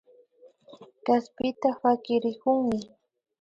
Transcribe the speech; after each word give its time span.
Kaspita 1.05 1.69
pakirikunmi 1.81 2.79